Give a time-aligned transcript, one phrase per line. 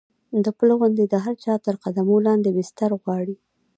[0.43, 3.35] د پله غوندې د هر چا تر قدمونو لاندې بستر غواړي.